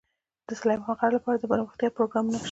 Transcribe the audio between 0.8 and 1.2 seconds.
غر